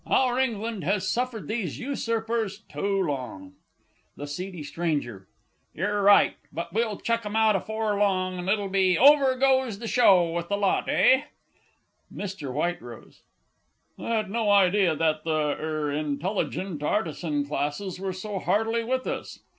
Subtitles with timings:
[0.07, 3.53] Our England has suffered these usurpers too long.
[4.17, 4.39] THE S.
[4.39, 4.75] S.
[5.75, 6.37] Yer right.
[6.51, 10.49] But we'll chuck 'em out afore long, and it'll be "Over goes the Show" with
[10.49, 11.25] the lot, eh?
[12.11, 12.39] MR.
[12.79, 13.11] W.
[13.99, 19.39] I had no idea that the er intelligent artisan classes were so heartily with us.